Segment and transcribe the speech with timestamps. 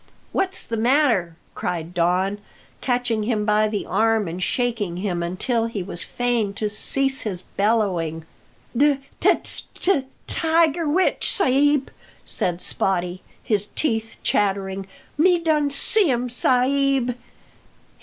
[0.31, 2.39] "What's the matter?" cried Don,
[2.81, 7.43] catching him by the arm and shaking him until he was fain to cease his
[7.43, 8.25] bellowing.
[8.75, 9.35] "De t
[9.75, 11.91] t tiger witch, sa'b!"
[12.25, 14.87] said Spottie, his teeth chattering.
[15.19, 17.15] "Me done see um, sa'b!" Just then the captain came up.